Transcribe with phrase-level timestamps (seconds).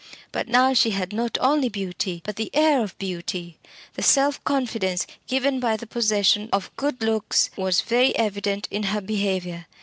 [0.31, 3.59] But now she had not only beauty, but the air of beauty.
[3.93, 9.01] The self confidence given by the possession of good looks was very evident in her
[9.01, 9.67] behaviour.